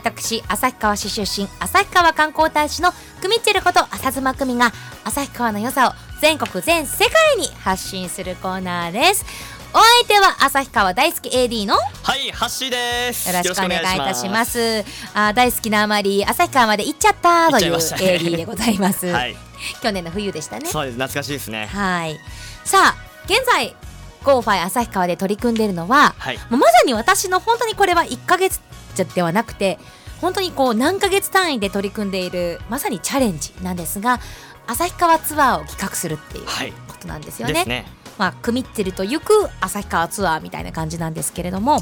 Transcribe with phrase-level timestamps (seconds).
[0.00, 2.90] 私旭川市出身旭川観光大使の
[3.20, 4.72] くみっちること浅妻久美が
[5.04, 5.92] 旭川の良さを
[6.22, 9.26] 全国全世界に発信するコーナーです。
[9.72, 13.28] お相手は旭川大好き AD のはい、ハッシーです。
[13.28, 14.84] よろしくお願いいたします。
[15.14, 19.36] あ大好きなあまり旭川まで行っちゃったという AD でございます、 はい、
[19.82, 20.66] 去年の冬でしたね。
[20.66, 21.66] そうです、懐かしいですね。
[21.66, 22.18] はい。
[22.64, 22.96] さあ
[23.26, 23.76] 現在
[24.24, 28.60] GO ファイ旭川で取り組んでいるのははい、もうまさに私の本当にこれは1ヶ月
[29.04, 29.78] ではなくて
[30.20, 34.20] 本当にこう何ヶ月単位で取り組んでいるまさにチャレンジなんですが
[34.66, 37.54] 旭川ツアーを企画するっていうはいことなんですよね。
[37.54, 37.86] ですね。
[38.18, 41.80] まあ、組みってると行く旭川ツアーみたいな感じなんですけれども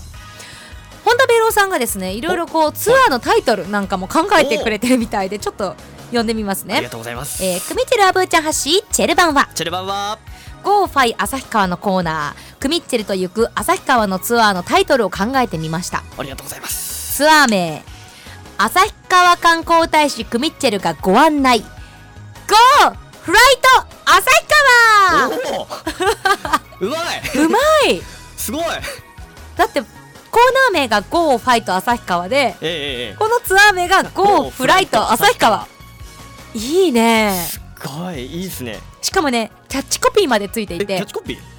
[1.04, 5.74] 本田ベローさんがですねいろいろこうツアーのタイトルなんかも考えてくれてるみたいでちょっと
[6.06, 6.90] 読んでみますねありが。
[6.90, 7.44] とうございます。
[7.44, 10.18] えー、組てるアブーちゃん発信チェル版はチェルバンは、
[10.62, 16.04] GO ファイ旭川のコーナー組みってると行く旭川のツアーのタイトルを考えてみました。
[16.16, 16.87] ありがとうございます。
[17.18, 17.82] ツアー名。
[18.58, 21.62] 旭川観光大使クミッチェルがご案内。
[21.62, 21.66] GO!
[23.22, 23.86] フライト！
[24.04, 24.24] 旭
[25.18, 25.26] 川！
[26.78, 27.22] うまい。
[27.42, 27.58] うま
[27.90, 28.02] い！
[28.36, 28.62] すごい。
[29.56, 29.90] だってコー
[30.72, 35.66] ナー名が GO ファイト旭川でええええこのツアー名が GO フライト旭川。
[36.54, 37.48] いいね。
[37.50, 38.78] すごい、いいですね。
[39.02, 40.86] しかもねキャッチコピーまでついてえ、いて。
[40.86, 41.57] キャッチコピー？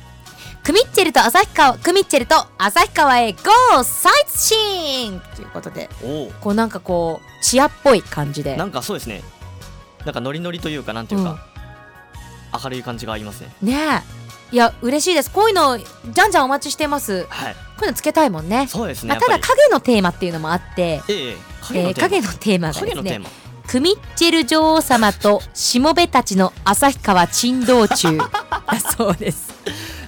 [0.69, 5.89] クミッチェルと旭川クミッチェルと旭川へ GO サイトシーンということで。
[6.41, 9.23] こうなんかこうチアっぽい感じでなんかそうですね。
[10.05, 11.43] なんかノリノリというか、なんていうか。
[12.63, 13.49] 明るい感じがありますね。
[13.63, 14.03] ね
[14.51, 17.53] えいや嬉しいですこういうのじゃんじゃんお待ちしてますこはい。
[17.53, 19.09] ういうのつけたいもんねそうですね。
[19.09, 23.21] まあ、ただ影のテーマっていうのもあって、ええええ、影のテー影のテーマがですね。
[23.67, 28.29] クミッチェル女王様としもべたちの旭川珍道中 だ
[28.97, 29.49] そうです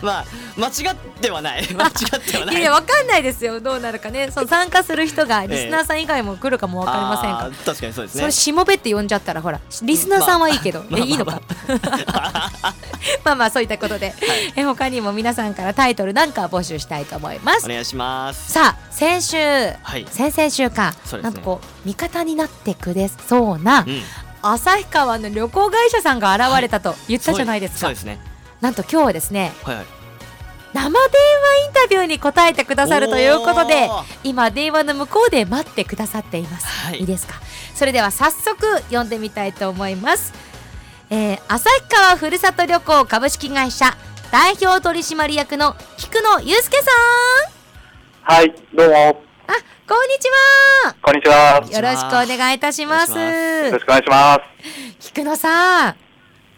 [0.02, 0.26] まあ、
[0.62, 1.68] 間違ってはない。
[1.74, 2.64] 間違ってはないい。
[2.64, 8.32] やわかんないですよどうなるかねその参加する人がリスナーさん以外も来るかもわかりませんから、あー確かにそうですそれね。
[8.32, 11.42] しもべって呼んじゃったらほらリスナーさんはいいけど、まあえいいのか
[13.24, 14.14] まあまあそういったことで、
[14.56, 18.52] え他にも皆さんからタイトルなんか募集したいと思いますお願いします。
[18.52, 20.06] さあ先週はい。
[20.10, 24.02] 先々週か、ねなんとこう味方になってくれそうなうん。
[24.44, 28.20] 旭川の旅行会社さんが現れたと言ったじゃないですか、そうですね。
[28.60, 29.86] なんと今日はですねはいはい。
[30.74, 33.90] 生電話インタビューに答えてくださるということで
[34.24, 37.00] 今電話の向こうで待ってくださっています、はい。
[37.00, 37.34] いいですか？
[37.76, 40.34] それでは早速読んでみたいと思います、
[41.10, 43.98] えー、旭川ふるさと旅行株式会社
[44.32, 46.92] 代表取締役の菊野祐介さ
[48.24, 49.14] はい、どうも、んあ
[49.88, 50.30] こんにち
[50.86, 50.96] は。
[51.02, 51.62] こんにちは。
[51.70, 53.12] よろしくお願いいたします。
[53.12, 54.42] よろしくお願いします。
[55.02, 55.96] 菊野さん。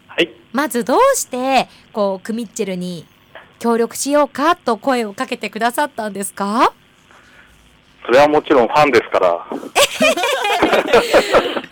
[0.08, 3.08] はい、まずどうしてこうクミッチェルに
[3.64, 6.74] 協力しようかと声をかけてくださったんですか？
[8.06, 9.46] それはもちろんファンですから。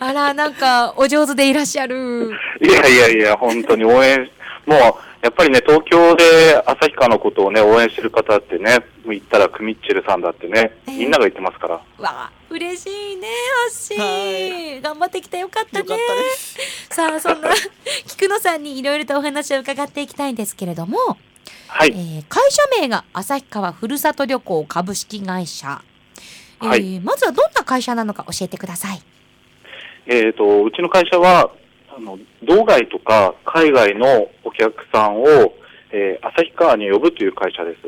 [0.00, 2.30] あらなんかお上手でいらっしゃる。
[2.62, 4.30] いやいやいや、本当に応援、
[4.64, 4.78] もう、
[5.20, 10.96] やっぱりね、東京で旭川のことをね、応援してる方ってね、言ったらクミッチェルさんだってね、ええ。
[10.96, 11.74] みんなが言ってますから。
[11.74, 13.34] わあ嬉しいねハ
[13.68, 15.86] ッシはー頑張ってきてよかったね。
[16.88, 16.94] た。
[16.94, 17.50] さあそんな
[18.06, 21.18] 菊野さんにいろいろとお話を伺っていきたいんですけれども、
[21.68, 25.82] はい、えー会社名が旭川ふるさと旅行株式会社、
[26.60, 27.00] えーはい。
[27.00, 29.02] まずはどんな会社なのか教えてください。
[30.06, 31.50] えっ、と、うちの会社は、
[31.96, 35.54] あの、道外とか海外のお客さんを、
[35.90, 37.78] えー旭川に呼ぶという会社です。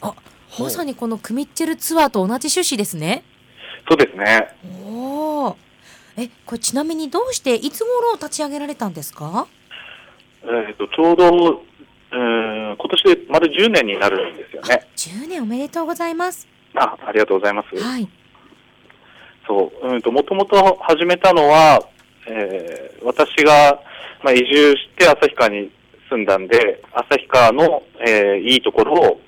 [0.00, 0.14] あ
[0.58, 3.24] まさにこのクミッチェルツアーと同じ趣旨ですね。
[3.88, 4.48] そうですね。
[4.86, 5.56] おお
[6.16, 9.46] えこれちなみにどうしていつ頃立ち上げられたんですか？
[10.44, 11.62] えっ、と、ちょうど、
[12.12, 14.86] えー今年で丸10年になるんですよね。
[14.96, 17.76] 10年おめでとうございますあ、ありがとうございます。
[17.82, 18.08] はい
[19.46, 21.80] そう、うんと、もともと始めたのは、
[22.26, 23.80] えー私が、
[24.22, 25.72] まあ、移住して旭川に
[26.08, 29.20] 住んだんで、旭川の、えーいいところを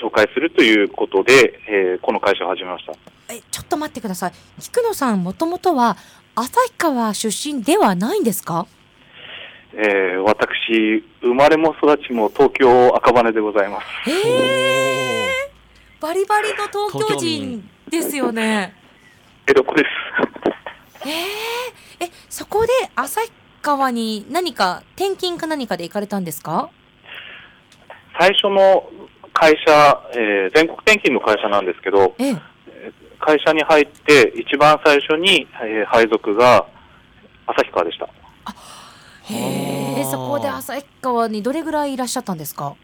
[0.00, 2.92] 紹介するということで、えーこの会社を始めました。
[3.30, 5.98] えちょっと待ってください菊野さんもともとは
[6.34, 8.66] 旭川出身ではないんですか？
[9.74, 13.86] えー私、生まれも育ちも東京赤羽でございます。
[14.10, 15.28] ええ
[16.00, 18.72] バリバリの東京人民ですよね
[19.46, 21.08] 江戸っ子です。
[21.08, 21.10] え
[22.00, 23.30] ええそこで旭
[23.62, 26.70] 川に何か転勤か何かで行かれたんですか？
[28.18, 28.88] 最初の
[29.32, 32.36] 会社、えー全国転勤の会社なんですけど、ええ
[33.20, 36.66] 会社に入って一番最初に、えー配属が
[37.46, 38.08] 旭川でした。
[39.30, 42.74] へえそこで旭川にどれぐらいいらっしゃったんですか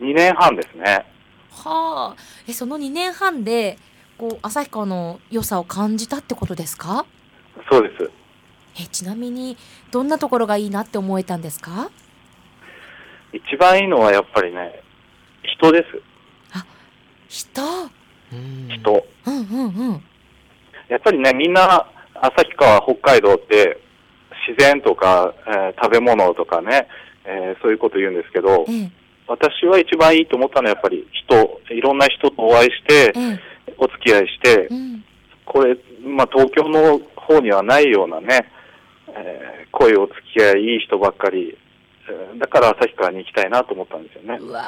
[0.00, 1.06] ？2年半ですね。
[1.50, 2.16] はあ。
[2.46, 3.78] え、その2年半で、
[4.18, 7.06] こう、旭川の良さを感じたってことですか？
[7.70, 8.10] そうです。
[8.78, 9.56] え、ちなみに、
[9.90, 11.90] どんなところがいいなって思えたんですか？
[13.32, 14.82] 一番いいのはやっぱりね、
[15.42, 16.02] 人です。
[17.28, 17.62] 人？
[18.32, 19.06] うん人。
[19.26, 20.04] うんうんうん。
[20.88, 23.80] やっぱりね、みんな、旭川、北海道って、
[24.46, 26.86] 自然とか、えー食べ物とかね、
[27.24, 28.90] えーそういうこと言うんですけど、ええ、
[29.26, 33.20] 私は一番いいと思ったのはやっぱり人、いろんな人とお会いして、え
[33.68, 35.04] え、お付き合いしてう、ん。
[35.44, 38.46] これ、まあ、東京の方にはないようなね、
[39.08, 41.65] えーこういうお付き合い、いい人ばっかり、えー
[42.38, 44.38] だから旭川に行きたいなと思ったんですよね。
[44.40, 44.62] うわ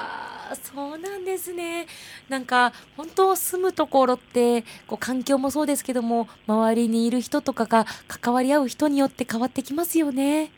[0.50, 1.86] ーそうなんですね。
[2.28, 10.50] なんか、本当住むところって、こう、環境もそうですけども、周りにいる人とかが関わり合う人によって変わってきますよね。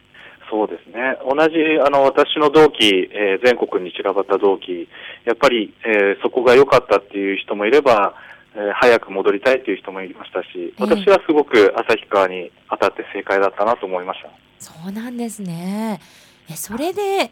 [0.48, 1.16] そうですね。
[1.28, 4.88] 同じ、あの、私の同期、えー全国に散らばった同期、
[5.24, 8.14] やっぱり、えーそこが良かったっていう人もいれば、
[8.54, 14.30] えー早く戻りたいっていう人もいましたし、私はすごく旭川に当たって正解だったなと思いました。
[14.58, 16.00] そうなんですね。
[16.50, 17.30] え、それで、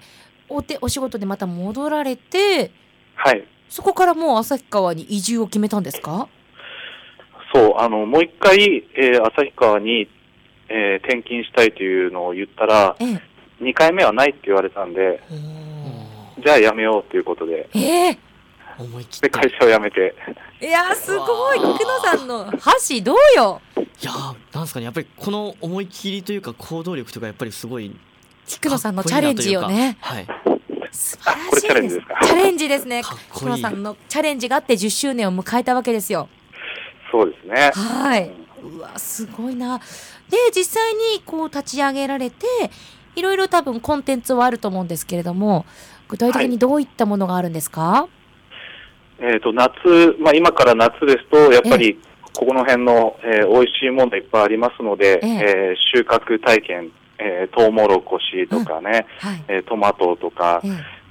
[0.49, 2.71] お手、お仕事でまた戻られて、
[3.17, 3.45] はい。
[3.69, 6.29] そこからもう旭川に移住を決めたんですか？
[7.55, 8.59] そう、あの、もう一回、
[8.95, 10.09] えー旭川に、
[10.69, 13.21] えー転勤したいというのを言ったら、ええ。
[13.61, 15.21] 2回目はないって言われたんで、
[16.39, 18.19] おじゃあやめようということで、ええー。
[18.79, 20.15] 思い切っで、て会社を辞めて、
[20.61, 21.59] いやーすごい。
[21.59, 23.61] 久野さんの箸どうよ。
[23.77, 24.85] いやーなんですかね。
[24.85, 27.95] やっぱりこの思い切りというか行動力とかやっぱりすごい
[28.49, 29.97] 久野さんのチャレンジをね。
[30.01, 30.59] かっこい
[30.91, 32.19] 素晴らしいですか？
[32.23, 33.03] チャレンジですね。
[33.03, 33.53] かっこいい。
[33.55, 36.29] 久野さんのチャレンジがあって10周年を迎えたわけですよ。
[37.13, 37.71] そうですね。
[37.75, 38.31] はい。
[38.63, 39.79] うわすごいな。
[39.79, 39.85] で
[40.55, 42.47] 実際にこう立ち上げられて
[43.17, 45.65] いろいろ多分コンテンツはあると思うんですけれども
[46.09, 48.09] 具体的にどういったものがあるんですか、
[49.21, 49.73] えっ、と、夏、
[50.21, 51.99] まあ今から夏ですと、やっぱり、
[52.33, 55.29] ここの辺の、えー美味しいものいっぱいありますので、ええ。
[55.29, 59.45] えー収穫体験、えートウモロコシとかね、はい。
[59.49, 60.63] えートマトとか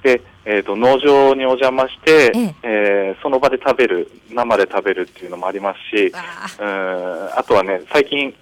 [0.04, 3.14] え、で、えっ、と、農場にお邪魔して、ええ。
[3.18, 8.34] ーその場で食べる、生で食べるっていうのもありますしうーんあとはね、最近、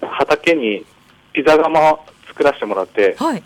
[0.00, 0.84] 畑に
[1.32, 1.98] ピザ窯
[2.28, 3.36] 作らせてもらって、はい。
[3.36, 3.42] で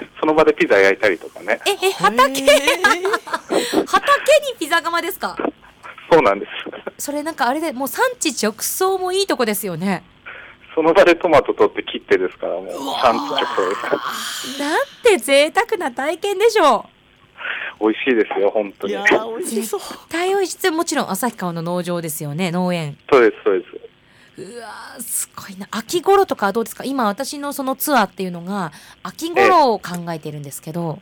[0.18, 1.60] その場でピザ焼いたりとかね。
[1.66, 2.42] ええ畑？
[3.86, 5.36] 畑にピザ窯ですか？
[6.10, 6.52] そうなんです。
[7.04, 10.02] それなんかあれでもう産地直送もいいとこですよね
[10.76, 12.66] その場でトマト取って切ってですから、もう、
[13.02, 13.74] 産地直送で
[14.54, 14.60] す。
[14.60, 16.86] なんて贅沢な体験でしょ
[17.80, 17.84] う。
[17.84, 18.92] 美味しいですよ、本当に。
[18.92, 19.02] いや。
[19.04, 19.80] ー美味しそう。
[20.10, 22.98] 対応室もちろん旭川の農場ですよね農園。
[23.10, 23.76] そうです、そうです。
[24.38, 25.66] うわーすごいな。
[25.70, 26.84] 秋頃とかはどうですか？
[26.84, 28.70] 今私のそのツアーっていうのが
[29.02, 30.98] 秋頃を考えてるんですけど、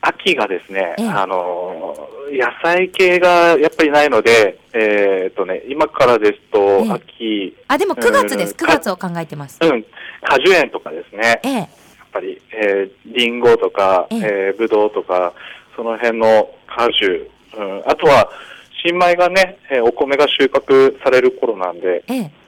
[0.00, 1.08] 秋がですね、ええ。
[1.08, 6.90] あのー野菜系がやっぱりないので、えーっとね、今からですと、ええ。
[6.92, 8.54] 秋、あでも9月です。
[8.58, 9.58] うん9月を考えてます。
[9.60, 9.84] うん、
[10.22, 11.54] 果樹園とかですね、ええ。
[11.54, 11.68] やっ
[12.12, 14.18] ぱり、えー、リンゴとか、ええ。
[14.18, 15.32] えー、ブドウとか、
[15.74, 18.30] その辺の果樹、うん、あとは、
[18.86, 22.39] 新米がね、えーお米が収穫される頃なんで、ええ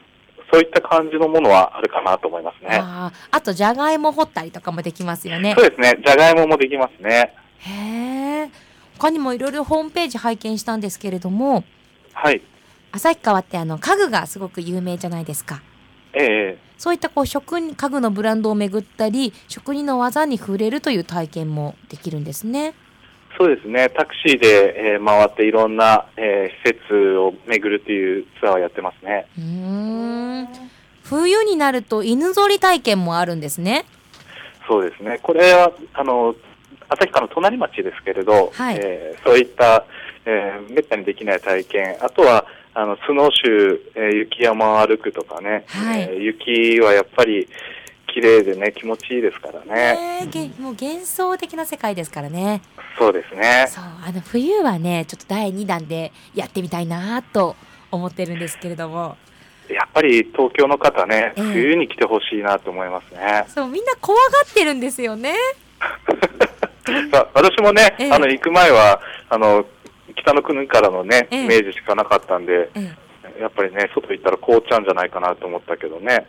[0.53, 2.79] そういった感じのものはあるかなと思いますね。
[2.79, 7.35] あーあとじゃがいも掘ったりとかもできますよねそうですね、じゃがいももできますね。
[7.59, 8.51] へえ
[8.99, 11.65] 他にもいろいろホームページ拝見したんですけれども
[12.13, 12.43] はい。
[12.93, 15.63] 旭川ってあの家具がすごく有名じゃないですか
[16.13, 22.75] ええそういったこう職人家具のブランドを巡ったり職人の技に触れるという体験もできるんですね。
[23.43, 29.27] そうですね、タクシーで、えー回っていろんな、えー施設を巡るというツアーをやってますね。
[29.37, 30.49] うーん。
[31.03, 33.85] 冬になると犬ぞり体験もあるんですね。
[34.69, 36.37] そうですね、これは、あの、
[36.89, 38.77] 旭川の隣町ですけれど、はい。
[38.81, 39.85] えーそういった、
[40.25, 42.45] えーめったにできない体験、あとは、
[42.75, 46.03] あの、スノーシュー、えー雪山を歩くとかね、はい。
[46.03, 47.49] えー雪はやっぱり
[48.13, 50.29] 綺麗でね、気持ちいいですからね。
[50.59, 52.61] もう幻想的な世界ですからね。
[52.99, 53.67] そうですね。
[53.69, 57.57] そうあの冬はねちょっと第2弾でやってみたいなと
[57.91, 59.17] 思ってるんですけれども
[59.69, 63.45] やっぱり東京の方ね、ええ冬に来てほしいなと思いますね。
[63.49, 65.35] そうみんな怖がってるんですよね。
[67.35, 69.01] 私もね、ええあの行く前は
[69.31, 69.65] あの
[70.17, 72.93] 北の国からのね、ええイメージしかなかったんで、え
[73.41, 76.27] やっぱりね外行ったら凍っちゃうんじゃないかなと思ったけどね。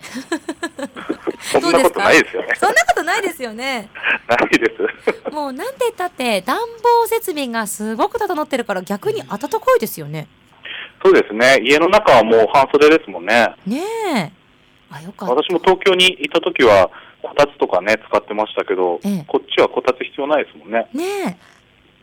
[1.52, 2.56] そどんなことないですよねえ。
[2.56, 3.90] そんなことないですよね。
[4.28, 5.32] ないです。
[5.32, 10.28] もうなんて言ったって暖房設備がすごく整ってるから逆に暖かいですよね。
[11.04, 11.60] そうですね。
[11.62, 13.54] 家の中はもう半袖ですもんね。
[13.68, 13.82] ね
[14.16, 14.32] え。
[14.90, 15.36] あよかった。
[15.36, 16.90] 私も東京にいた時は
[17.22, 20.88] こたつとかね使ってましたけど、ええこっちはこたつ必要ないですもんね。
[20.94, 21.54] ねえ。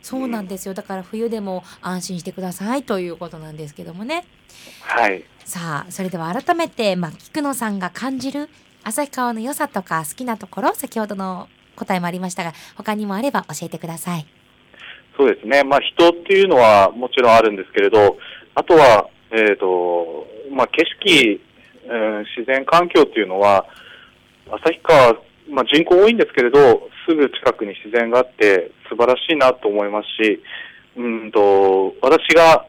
[0.01, 4.25] そうなんですよだから冬でも安心してくださいということなんですけどもね
[4.81, 5.23] はい。
[5.45, 8.49] さあそれでは改めて、まあ、菊野さんが感じる
[8.83, 14.25] 旭川の良さとか好きなところ先ほどの答えもありましたが他にもあれば教えてください。
[15.17, 15.63] そうですね。
[15.63, 18.17] まあ人っていうのはもちろんあるんですけれど、
[18.55, 21.41] あとは、えっ、と、まあ景色、
[21.87, 23.65] うん、自然環境っていうのは、
[24.49, 25.13] 旭川、
[25.49, 30.41] まあ人口多いんですけれど、すぐ近くに自然があって素晴らしいなと思いますし、
[30.97, 32.65] うんと、私が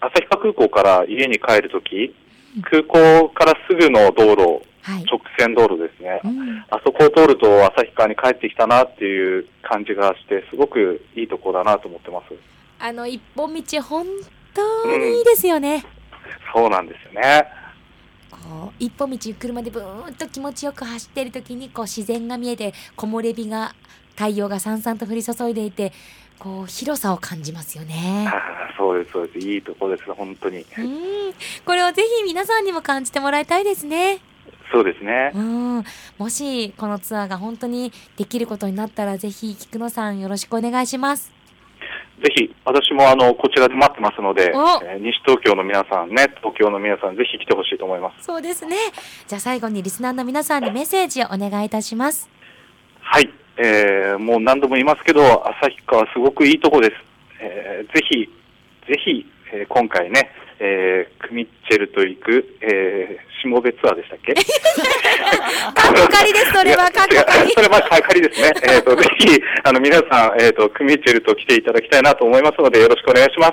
[0.00, 2.14] 旭川空港から家に帰るとき、
[2.60, 5.04] 空港からすぐの道路、はい。
[5.04, 6.20] 直線道路ですね。
[6.24, 12.34] うんあそこを通ると旭川に帰ってきたなっていう感じがして、すごくいいところだなと思ってます。
[12.78, 14.06] あの一本道本
[14.52, 15.84] 当にいいですよね。
[16.54, 17.46] そうなんですよね。
[18.30, 23.74] こう一本道車でブーンと気持ちよく走ってる時にこう自然が見えて木漏れ日が
[24.16, 25.92] 太陽がさんさんと降り注いでいて
[26.42, 28.28] こう広さを感じますよね。
[28.76, 29.46] そうです、そうです。
[29.46, 30.58] いいところです、本当に。
[30.58, 30.66] うん、
[31.64, 34.18] これをぜひ皆さんにも感じてもらいたいですね。
[34.72, 35.38] そうですねう。
[35.38, 35.84] ん、
[36.18, 41.30] もしこのツアーが本当にできることになったらぜひ菊野さんよろしくお願いします。
[42.24, 48.24] ぜひ、私もあの、こちらで待ってますので、えおー西東京の皆さんね、東京の皆さん、ぜひ来てほしいと思います。
[48.24, 48.76] そうですね。
[49.28, 52.28] じゃあ最後にリスナーの皆さんにメッセージをお願いいたします。
[53.00, 53.41] はい。
[53.56, 55.20] えー、もう何度も言いますけど、
[55.60, 56.92] 旭川すごくいいとこです。
[57.40, 58.26] えー、ぜひ、
[58.88, 60.30] ぜひ、えー今回ね、
[60.64, 64.32] えー、クミッチェルと行く、えー、しもべツアーでしたっけ？
[64.32, 67.54] カッコ仮です、それはカッコ仮違う。
[67.54, 68.52] それは仮ですね。
[68.62, 73.52] えっ、 と、ぜひ、あの、皆さん、えっ、と、クミッチェルと来ていただきたいなと思いますので、よろしくお願いします。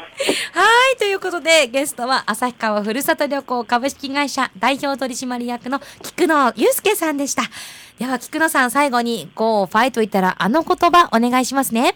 [0.54, 0.64] は
[0.94, 7.42] い、ということで、ゲストは旭川ふるさと旅行株式会社代表取締役の菊野祐介さんでした。
[7.98, 11.96] では、菊野さん、最後に Go ファイと言ったら、あの言葉お願いしますね。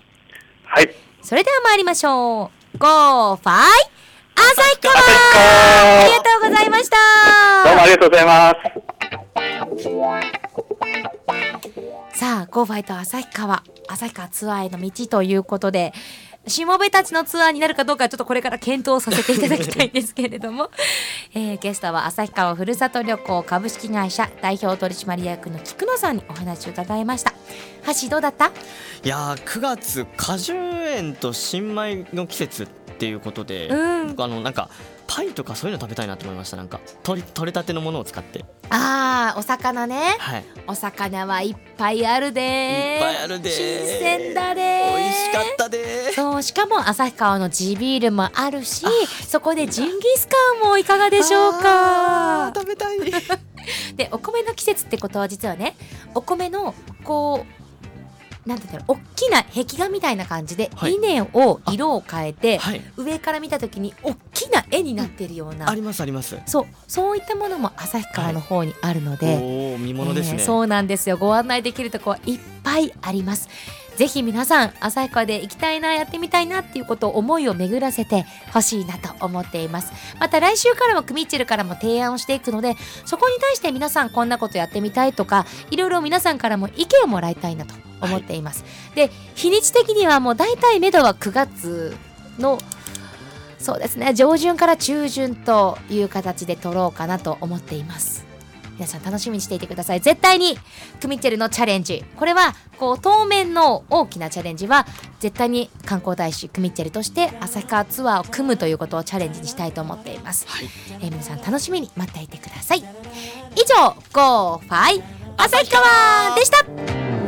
[0.65, 0.89] はい。
[1.21, 2.77] それでは参りましょう。
[2.79, 3.51] Go ファ
[3.89, 3.92] イ
[4.35, 6.97] 旭川ありがとうございました
[7.65, 8.53] どうもありがとうございま
[12.13, 12.19] す。
[12.19, 15.93] さあ、 Go Fight 旭川、旭川ツアーへの道ということで、
[16.47, 20.69] しもべたちのツアーになるかどうかちょっとこれから検討させていただきたいんですけれども、
[21.33, 27.31] えーゲストは旭川ふるさと旅行株式会社代表取締役の菊野さんにお話を伺いました。
[27.83, 28.47] ハッシーどうだった？
[28.47, 34.07] いやー9月果樹園と新米の季節っていうことで、うん。
[34.09, 34.69] 僕あのなんか
[35.07, 36.79] パイとかそういうの食べたいなと思いましたなんか。
[37.03, 38.45] 取り取れたてのものを使って。
[38.69, 40.15] あー、お魚ね。
[40.19, 40.45] はい。
[40.67, 48.85] お魚はいっぱいあるでいっぱいあるで新鮮だで美味しかったでそうしかも旭川の地ビールもあるし
[49.27, 52.51] そこでジンギスカンもいかがでしょうか。
[52.55, 52.99] 食べたい。
[53.95, 55.75] でお米の季節ってことは実はね
[56.13, 57.62] お米のこう
[58.45, 60.95] なんて言うんだろう大きな壁画みたいな感じで、はい。
[60.95, 62.81] 稲を色を変えて、はい。
[62.97, 66.37] 上から見た時に大きな絵になってるような、ありますあります。
[66.45, 66.65] そう。
[66.87, 71.17] そういったものも旭川の方にあるので、おお見物ですね、えーそうなんですよ。
[71.17, 73.49] ご案内できるとこはいっぱいあります。
[73.95, 79.91] ぜひ皆さん旭川で行きたいなやってみたいなっていうことを思いを巡らせてほしいなと思っています。
[80.19, 88.63] また来週からもクミッチェルからも提案をしていくのでそこに対して皆さんこんなことやってみたいとかいろいろ皆さんからも意見をもらいたいなと思っています、
[88.95, 91.95] で日にち的にはもう大体目処は9月
[92.39, 92.59] の
[93.59, 98.23] そうですね上旬から中旬という形で取ろうかなと思っています。
[98.75, 99.99] 皆さん楽しみにしていてください。
[99.99, 100.57] 絶対に
[100.99, 102.03] クミッチェルのチャレンジ。
[102.17, 104.87] これはこう当面の大きなチャレンジは
[105.19, 110.65] 絶対に観光大使クミッチェルとして旭川ツアーを組むということをチャレンジにしたいと思っています、はい。
[111.01, 112.79] えー皆さん楽しみに待っていてください。
[112.79, 112.83] 以
[113.79, 115.03] 上 GO ファイ
[115.37, 117.22] 旭川でした